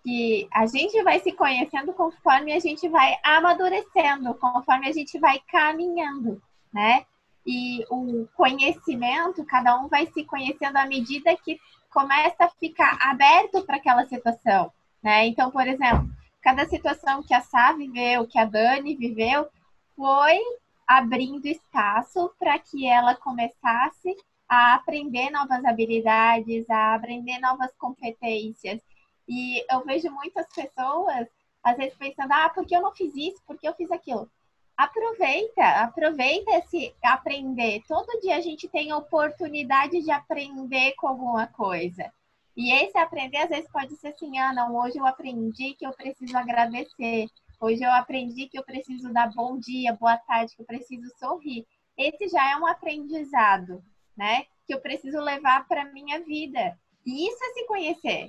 [0.04, 5.40] que a gente vai se conhecendo conforme a gente vai amadurecendo, conforme a gente vai
[5.52, 6.42] caminhando,
[6.74, 7.06] né?
[7.46, 13.66] E o conhecimento, cada um vai se conhecendo à medida que começa a ficar aberto
[13.66, 15.26] para aquela situação, né?
[15.28, 16.10] Então, por exemplo,
[16.42, 19.48] cada situação que a Sá viveu, que a Dani viveu,
[19.96, 20.40] foi
[20.88, 24.16] abrindo espaço para que ela começasse
[24.48, 28.80] a aprender novas habilidades, a aprender novas competências.
[29.28, 31.28] E eu vejo muitas pessoas,
[31.62, 33.44] às vezes, pensando: ah, por que eu não fiz isso?
[33.46, 34.30] Por que eu fiz aquilo?
[34.78, 37.84] Aproveita, aproveita esse aprender.
[37.88, 42.12] Todo dia a gente tem a oportunidade de aprender com alguma coisa.
[42.56, 45.92] E esse aprender, às vezes, pode ser assim: ah, não, hoje eu aprendi que eu
[45.94, 47.28] preciso agradecer.
[47.60, 51.66] Hoje eu aprendi que eu preciso dar bom dia, boa tarde, que eu preciso sorrir.
[51.98, 53.84] Esse já é um aprendizado,
[54.16, 54.44] né?
[54.68, 56.78] Que eu preciso levar para minha vida.
[57.06, 58.28] E isso é se conhecer.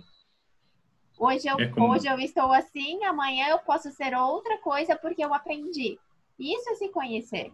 [1.18, 1.92] Hoje eu, é como...
[1.92, 5.98] hoje eu estou assim, amanhã eu posso ser outra coisa porque eu aprendi.
[6.38, 7.52] Isso é se conhecer.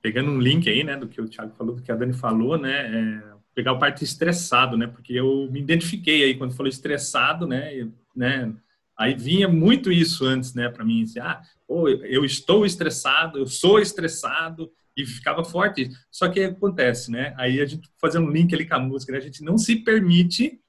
[0.00, 2.56] Pegando um link aí, né, do que o Thiago falou, do que a Dani falou,
[2.56, 7.46] né, é pegar o parte estressado, né, porque eu me identifiquei aí quando falou estressado,
[7.46, 8.54] né, né,
[9.00, 13.46] Aí vinha muito isso antes, né, para mim, assim, ah, oh, eu estou estressado, eu
[13.46, 15.90] sou estressado, e ficava forte.
[16.10, 17.34] Só que acontece, né?
[17.36, 19.18] Aí a gente fazendo um link ali com a música, né?
[19.18, 20.60] a gente não se permite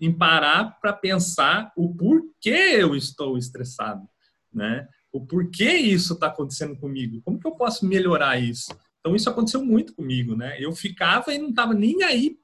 [0.00, 4.06] em parar para pensar o porquê eu estou estressado,
[4.52, 4.86] né?
[5.12, 7.22] O porquê isso está acontecendo comigo?
[7.22, 8.76] Como que eu posso melhorar isso?
[9.00, 10.56] Então isso aconteceu muito comigo, né?
[10.60, 12.36] Eu ficava e não estava nem aí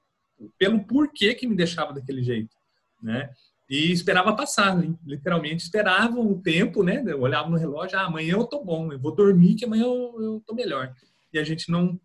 [0.56, 2.56] pelo porquê que me deixava daquele jeito,
[3.02, 3.30] né?
[3.70, 7.04] E esperava passar, literalmente esperava o tempo, né?
[7.06, 10.16] Eu olhava no relógio, ah, amanhã eu tô bom, eu vou dormir que amanhã eu,
[10.20, 10.92] eu tô melhor.
[11.32, 11.98] E a gente não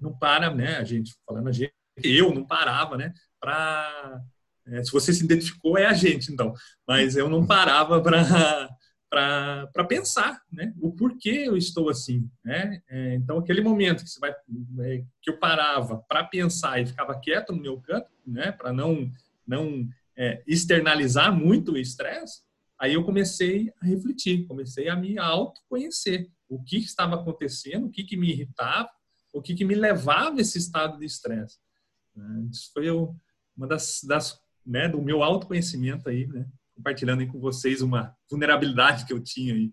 [0.00, 0.76] não para, né?
[0.78, 3.14] A gente falando a gente, eu não parava, né?
[3.40, 4.20] Para
[4.66, 6.52] é, se você se identificou é a gente, então.
[6.86, 8.02] Mas eu não parava
[9.08, 10.74] para para pensar, né?
[10.80, 12.82] O porquê eu estou assim, né?
[12.88, 14.32] É, então aquele momento que você vai
[14.80, 18.50] é, que eu parava para pensar e ficava quieto no meu canto, né?
[18.50, 19.08] Para não
[19.46, 22.40] não é, externalizar muito o estresse,
[22.78, 26.30] aí eu comecei a refletir, comecei a me autoconhecer.
[26.48, 28.88] O que estava acontecendo, o que, que me irritava,
[29.32, 31.58] o que, que me levava a esse estado de estresse.
[32.14, 32.48] Né?
[32.50, 36.46] Isso foi uma das, das né, do meu autoconhecimento aí, né?
[36.74, 39.72] compartilhando aí com vocês uma vulnerabilidade que eu tinha aí.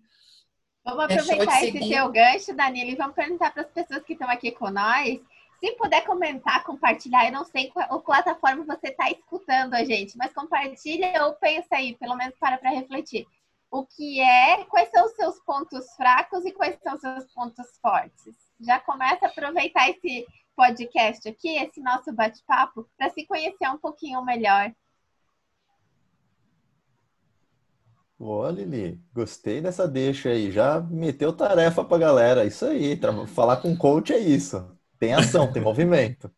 [0.86, 4.52] Vamos aproveitar esse seu gancho, Danilo, e vamos perguntar para as pessoas que estão aqui
[4.52, 5.20] com nós
[5.64, 10.34] se puder comentar, compartilhar, eu não sei qual plataforma você está escutando a gente, mas
[10.34, 13.26] compartilha ou pensa aí, pelo menos para para refletir.
[13.72, 17.66] O que é, quais são os seus pontos fracos e quais são os seus pontos
[17.82, 18.36] fortes?
[18.60, 24.22] Já começa a aproveitar esse podcast aqui, esse nosso bate-papo, para se conhecer um pouquinho
[24.22, 24.70] melhor.
[28.20, 29.02] Boa, Lili.
[29.14, 30.52] Gostei dessa deixa aí.
[30.52, 32.46] Já meteu tarefa pra galera.
[32.46, 33.00] Isso aí.
[33.28, 34.74] Falar com coach é isso.
[35.00, 36.32] Tem ação, tem movimento.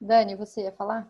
[0.00, 1.08] Dani, você ia falar?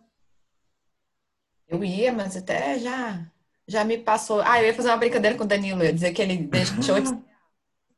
[1.68, 3.31] Eu ia, mas até já
[3.66, 4.40] já me passou.
[4.40, 7.22] Ah, eu ia fazer uma brincadeira com o Danilo, ia dizer que ele deixou de,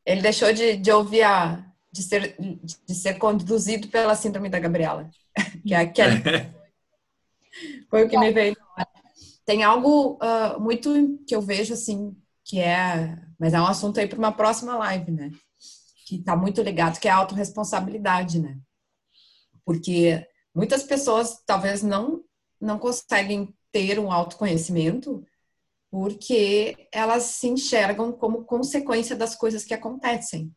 [0.05, 5.09] ele deixou de, de ouvir a de ser de ser conduzido pela síndrome da Gabriela,
[5.65, 6.23] que é aquele
[7.89, 8.57] foi o que me veio.
[9.45, 14.09] Tem algo uh, muito que eu vejo assim que é, mas é um assunto aí
[14.09, 15.31] para uma próxima live, né?
[16.07, 18.59] Que está muito ligado, que é a autorresponsabilidade, né?
[19.65, 22.25] Porque muitas pessoas talvez não
[22.61, 25.25] não conseguem ter um autoconhecimento
[25.91, 30.55] porque elas se enxergam como consequência das coisas que acontecem.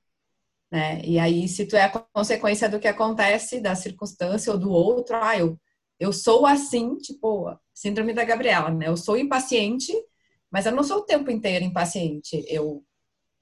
[0.72, 1.02] Né?
[1.04, 5.16] E aí, se tu é a consequência do que acontece, da circunstância ou do outro,
[5.16, 5.60] ah, eu,
[6.00, 8.88] eu sou assim, tipo, síndrome da Gabriela, né?
[8.88, 9.94] Eu sou impaciente
[10.54, 12.46] mas eu não sou o tempo inteiro impaciente.
[12.48, 12.86] Eu,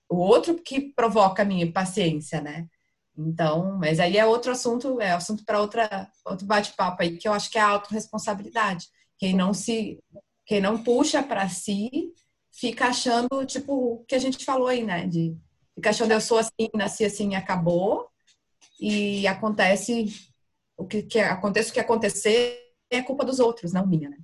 [0.09, 2.69] o outro que provoca a minha impaciência, né?
[3.17, 7.33] Então, mas aí é outro assunto, é assunto para outra outro bate-papo aí que eu
[7.33, 8.87] acho que é a autorresponsabilidade.
[9.17, 9.99] Quem não se
[10.45, 12.13] quem não puxa para si
[12.49, 15.35] fica achando tipo o que a gente falou aí, né, de
[15.75, 18.09] fica achando eu sou assim, nasci assim, acabou.
[18.79, 20.05] E acontece
[20.77, 22.57] o que, que acontece o que acontecer
[22.89, 24.17] é culpa dos outros, não minha, né?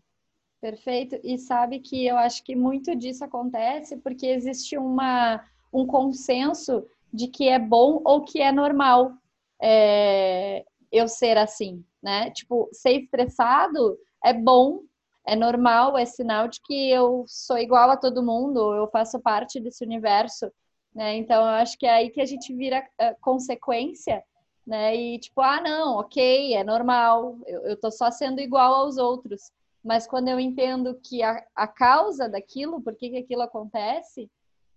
[0.60, 1.20] Perfeito.
[1.24, 7.28] E sabe que eu acho que muito disso acontece porque existe uma, um consenso de
[7.28, 9.13] que é bom ou que é normal
[9.62, 12.32] é, eu ser assim, né?
[12.32, 14.82] Tipo, ser estressado é bom,
[15.26, 19.60] é normal, é sinal de que eu sou igual a todo mundo, eu faço parte
[19.60, 20.52] desse universo,
[20.93, 21.15] né?
[21.17, 24.24] Então, eu acho que é aí que a gente vira uh, consequência,
[24.65, 24.96] né?
[24.96, 29.52] E tipo, ah, não, ok, é normal, eu, eu tô só sendo igual aos outros.
[29.88, 34.30] Mas quando eu entendo que a, a causa daquilo, por que, que aquilo acontece,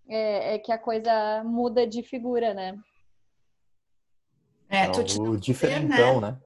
[0.08, 2.78] é, é que a coisa muda de figura, né?
[4.68, 6.30] É, tu te o diferentão, né?
[6.30, 6.38] né?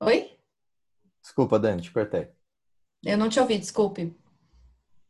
[0.00, 0.38] Oi?
[1.20, 2.30] Desculpa, Dani, te cortei.
[3.04, 4.18] Eu não te ouvi, desculpe.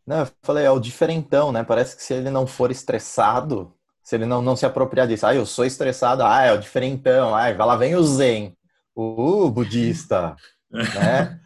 [0.04, 1.62] Não, eu falei, é o diferentão, né?
[1.62, 5.32] Parece que se ele não for estressado, se ele não, não se apropriar disso, ah,
[5.32, 8.58] eu sou estressado, ah, é o diferentão, ah, vai lá vem o zen,
[8.92, 10.34] o budista,
[10.68, 11.40] né?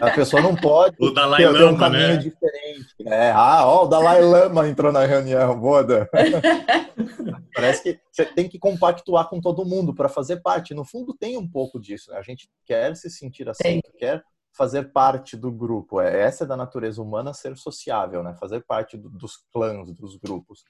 [0.00, 2.16] A pessoa não pode o Dalai ter, Lama, um caminho né?
[2.16, 2.94] diferente.
[3.00, 3.30] Né?
[3.32, 6.08] Ah, ó, o Dalai Lama entrou na reunião, boda.
[7.54, 10.74] Parece que você tem que compactuar com todo mundo para fazer parte.
[10.74, 12.10] No fundo, tem um pouco disso.
[12.10, 12.18] Né?
[12.18, 16.00] A gente quer se sentir assim, quer fazer parte do grupo.
[16.00, 18.34] É, essa é da natureza humana ser sociável, né?
[18.34, 20.64] Fazer parte do, dos clãs, dos grupos.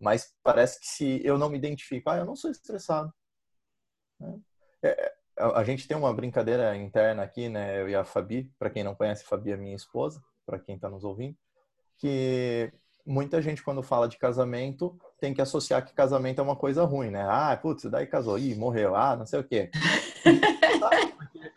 [0.00, 3.12] Mas parece que se eu não me identifico, ah, eu não sou estressado.
[4.20, 4.38] Né?
[4.82, 7.80] É, a gente tem uma brincadeira interna aqui, né?
[7.80, 10.88] Eu e a Fabi, para quem não conhece, Fabi é minha esposa, para quem está
[10.88, 11.36] nos ouvindo,
[11.96, 12.72] que
[13.06, 17.10] muita gente quando fala de casamento tem que associar que casamento é uma coisa ruim,
[17.10, 17.24] né?
[17.28, 19.70] Ah, putz, daí casou, ih, morreu, ah, não sei o quê.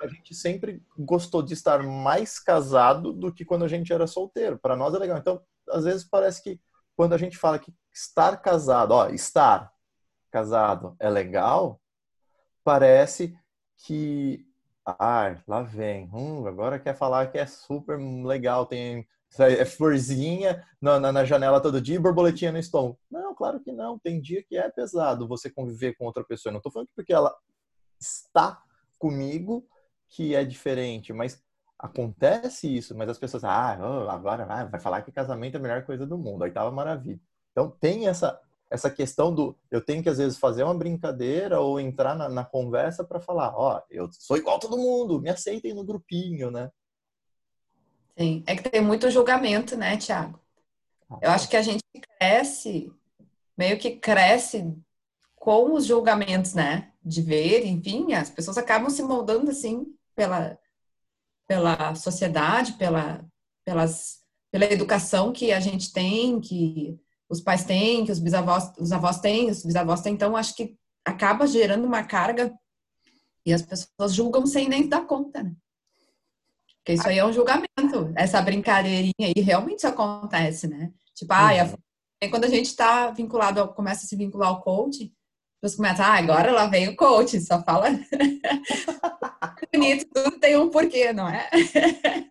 [0.01, 4.57] a gente sempre gostou de estar mais casado do que quando a gente era solteiro.
[4.57, 5.17] Para nós é legal.
[5.17, 6.59] Então, às vezes parece que
[6.95, 9.71] quando a gente fala que estar casado, ó, estar
[10.31, 11.79] casado é legal,
[12.63, 13.37] parece
[13.83, 14.45] que
[14.85, 19.07] ah, lá vem, hum, agora quer falar que é super legal, tem
[19.39, 22.99] é florzinha na, na, na, janela todo dia e borboletinha no estômago.
[23.09, 23.97] Não, claro que não.
[23.97, 26.49] Tem dia que é pesado você conviver com outra pessoa.
[26.49, 27.33] Eu não estou falando que porque ela
[27.97, 28.61] está
[28.99, 29.65] comigo
[30.09, 31.41] que é diferente, mas
[31.79, 32.93] acontece isso.
[32.93, 36.05] Mas as pessoas, ah, oh, agora vai, vai falar que casamento é a melhor coisa
[36.05, 36.43] do mundo.
[36.43, 37.19] Aí tava maravilha.
[37.53, 38.37] Então tem essa
[38.71, 42.45] essa questão do eu tenho que às vezes fazer uma brincadeira ou entrar na, na
[42.45, 46.49] conversa para falar, ó, oh, eu sou igual a todo mundo, me aceitem no grupinho,
[46.49, 46.71] né?
[48.17, 50.39] Sim, é que tem muito julgamento, né, Tiago?
[51.21, 51.83] Eu acho que a gente
[52.17, 52.89] cresce,
[53.57, 54.73] meio que cresce
[55.35, 56.93] com os julgamentos, né?
[57.03, 60.57] De ver, enfim, as pessoas acabam se moldando assim pela,
[61.45, 63.25] pela sociedade, pela,
[63.65, 66.97] pelas, pela educação que a gente tem, que
[67.31, 70.75] os pais têm, que os bisavós, os avós têm, os bisavós têm, então acho que
[71.05, 72.53] acaba gerando uma carga
[73.45, 75.53] e as pessoas julgam sem nem dar conta, né?
[76.77, 80.91] Porque isso aí é um julgamento, essa brincadeirinha aí realmente acontece, né?
[81.15, 81.51] Tipo, ah,
[82.21, 82.29] uhum.
[82.29, 85.11] quando a gente está vinculado, ao, começa a se vincular ao coach,
[85.61, 87.87] pessoas começam, ah, agora lá vem o coach, só fala
[89.71, 91.49] bonito, tudo tem um porquê, não é?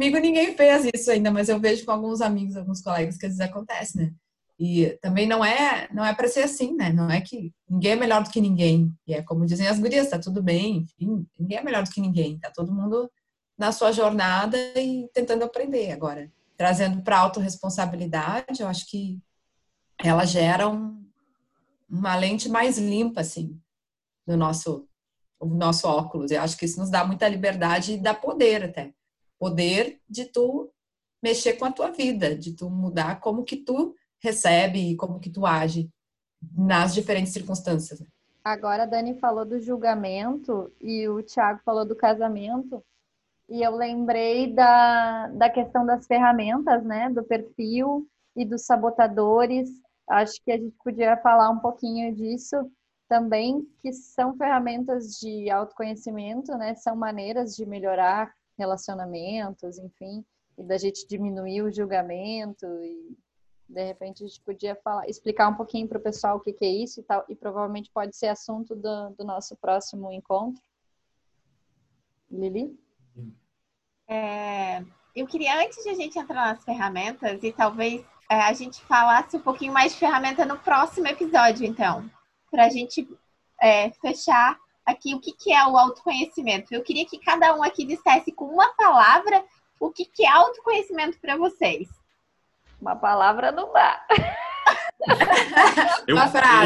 [0.00, 3.36] Comigo ninguém fez isso ainda, mas eu vejo com alguns amigos, alguns colegas que às
[3.36, 4.10] vezes acontece, né?
[4.58, 6.90] E também não é, não é para ser assim, né?
[6.90, 8.90] Não é que ninguém é melhor do que ninguém.
[9.06, 12.00] E é como dizem as gurias, tá tudo bem, enfim, ninguém é melhor do que
[12.00, 12.38] ninguém.
[12.38, 13.10] Tá todo mundo
[13.58, 16.32] na sua jornada e tentando aprender agora.
[16.56, 19.20] Trazendo para autorresponsabilidade, eu acho que
[20.02, 21.06] ela gera um,
[21.90, 23.60] uma lente mais limpa, assim,
[24.26, 24.88] no nosso,
[25.38, 26.30] no nosso óculos.
[26.30, 28.94] Eu acho que isso nos dá muita liberdade e dá poder até
[29.40, 30.70] poder de tu
[31.22, 35.30] mexer com a tua vida, de tu mudar como que tu recebe e como que
[35.30, 35.90] tu age
[36.54, 38.04] nas diferentes circunstâncias.
[38.44, 42.84] Agora a Dani falou do julgamento e o Thiago falou do casamento.
[43.48, 47.10] E eu lembrei da, da questão das ferramentas, né?
[47.10, 49.68] Do perfil e dos sabotadores.
[50.08, 52.56] Acho que a gente podia falar um pouquinho disso
[53.08, 56.74] também, que são ferramentas de autoconhecimento, né?
[56.76, 60.24] São maneiras de melhorar relacionamentos, enfim,
[60.58, 63.16] e da gente diminuir o julgamento e
[63.66, 66.64] de repente a gente podia falar, explicar um pouquinho para o pessoal o que, que,
[66.64, 70.62] é isso e tal, e provavelmente pode ser assunto do, do nosso próximo encontro.
[72.30, 72.78] Lili?
[74.08, 74.84] É,
[75.14, 79.36] eu queria, antes de a gente entrar nas ferramentas, e talvez é, a gente falasse
[79.36, 82.10] um pouquinho mais de ferramenta no próximo episódio, então,
[82.50, 83.08] para a gente
[83.62, 84.58] é, fechar
[84.90, 86.74] aqui o que, que é o autoconhecimento.
[86.74, 89.42] Eu queria que cada um aqui dissesse com uma palavra
[89.78, 91.88] o que, que é autoconhecimento para vocês.
[92.80, 94.00] Uma palavra não dá.
[96.06, 96.16] eu,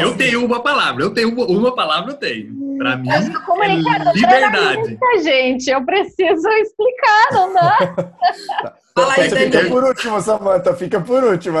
[0.01, 2.77] eu, tenho uma palavra, eu tenho uma, uma palavra, eu tenho.
[2.77, 3.19] Para mim, é
[4.13, 4.97] liberdade.
[5.23, 7.77] gente, eu preciso explicar, não dá?
[8.93, 11.59] Fala aí, fica por último, Samanta, fica por último.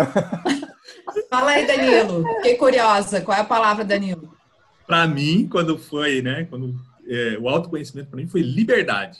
[1.29, 2.23] Fala aí, Danilo.
[2.37, 3.21] Fiquei curiosa.
[3.21, 4.35] Qual é a palavra, Danilo?
[4.85, 6.45] Para mim, quando foi, né?
[6.45, 6.75] Quando
[7.07, 9.19] é, o autoconhecimento para mim foi liberdade.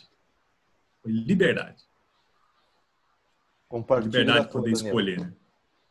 [1.01, 1.83] Foi liberdade.
[4.03, 5.33] liberdade de poder escolher, né?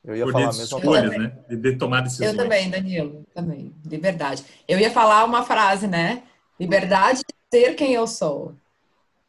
[0.05, 1.39] Eu ia poder falar escolhas, né?
[1.49, 2.31] De, de tomar decisões.
[2.31, 3.27] Eu também, Danilo.
[3.35, 3.75] Também.
[3.87, 4.45] Liberdade.
[4.69, 6.25] Eu ia falar uma frase, né?
[6.61, 8.55] Liberdade de ser quem eu sou.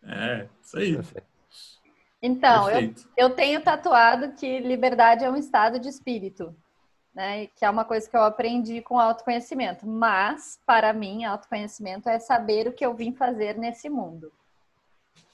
[0.03, 0.99] É, isso aí.
[2.21, 6.55] Então, eu, eu tenho tatuado que liberdade é um estado de espírito
[7.15, 7.47] né?
[7.47, 9.87] Que é uma coisa que eu aprendi com autoconhecimento.
[9.87, 14.31] Mas, para mim, autoconhecimento é saber o que eu vim fazer nesse mundo.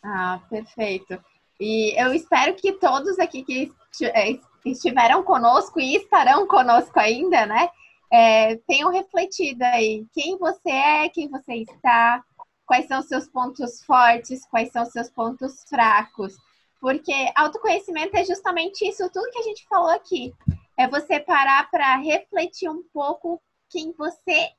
[0.03, 1.19] Ah, perfeito.
[1.59, 3.71] E eu espero que todos aqui que
[4.05, 7.69] é, estiveram conosco e estarão conosco ainda, né?
[8.11, 12.23] É, tenham refletido aí quem você é, quem você está,
[12.65, 16.35] quais são os seus pontos fortes, quais são os seus pontos fracos.
[16.79, 20.33] Porque autoconhecimento é justamente isso, tudo que a gente falou aqui
[20.81, 24.49] é você parar para refletir um pouco quem você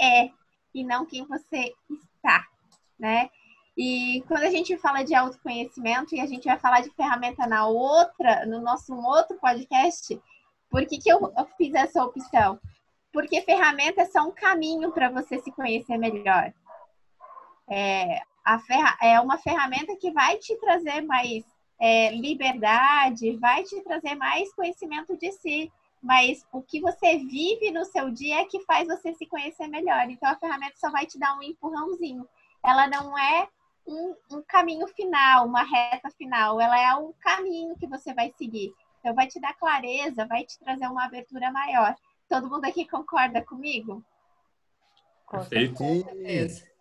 [0.00, 0.30] é
[0.74, 2.46] e não quem você está,
[2.98, 3.30] né?
[3.76, 7.66] E quando a gente fala de autoconhecimento, e a gente vai falar de ferramenta na
[7.66, 10.20] outra, no nosso outro podcast,
[10.68, 12.60] por que, que eu, eu fiz essa opção?
[13.12, 16.52] Porque ferramentas são um caminho para você se conhecer melhor.
[17.70, 21.44] É, a ferra é uma ferramenta que vai te trazer mais
[21.80, 25.72] é, liberdade, vai te trazer mais conhecimento de si.
[26.02, 30.10] Mas o que você vive no seu dia é que faz você se conhecer melhor.
[30.10, 32.26] Então a ferramenta só vai te dar um empurrãozinho.
[32.64, 33.48] Ela não é
[33.86, 36.60] um, um caminho final, uma reta final.
[36.60, 38.72] Ela é um caminho que você vai seguir.
[38.98, 41.94] Então vai te dar clareza, vai te trazer uma abertura maior.
[42.28, 44.04] Todo mundo aqui concorda comigo?
[45.26, 46.71] Com certeza.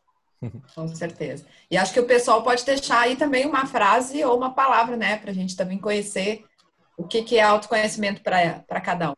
[0.74, 1.46] Com certeza.
[1.70, 5.18] E acho que o pessoal pode deixar aí também uma frase ou uma palavra, né?
[5.18, 6.46] Para a gente também conhecer
[6.98, 9.16] o que, que é autoconhecimento para cada um.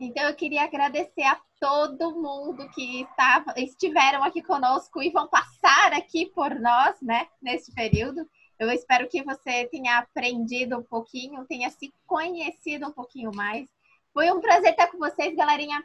[0.00, 5.92] Então, eu queria agradecer a todo mundo que estava, estiveram aqui conosco e vão passar
[5.92, 8.24] aqui por nós, né, nesse período.
[8.60, 13.68] Eu espero que você tenha aprendido um pouquinho, tenha se conhecido um pouquinho mais.
[14.12, 15.82] Foi um prazer estar com vocês, galerinha.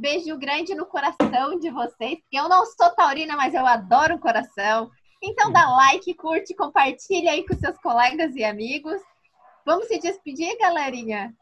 [0.00, 2.18] Beijo grande no coração de vocês.
[2.32, 4.90] Eu não sou taurina, mas eu adoro o coração.
[5.22, 8.98] Então dá like, curte, compartilha aí com seus colegas e amigos.
[9.66, 11.36] Vamos se despedir, galerinha?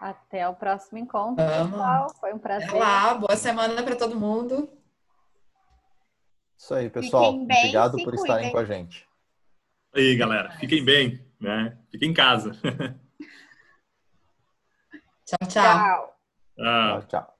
[0.00, 2.10] Até o próximo encontro, pessoal.
[2.18, 2.70] Foi um prazer.
[2.70, 4.72] Até lá, boa semana para todo mundo.
[6.56, 7.34] Isso aí, pessoal.
[7.44, 8.22] Bem, Obrigado por cuidem.
[8.22, 9.06] estarem com a gente.
[9.94, 10.52] Aí, galera.
[10.52, 11.76] Fiquem bem, né?
[11.90, 12.52] Fiquem em casa.
[15.26, 15.50] tchau, tchau.
[15.50, 16.16] Tchau.
[16.56, 17.02] tchau.
[17.08, 17.31] tchau.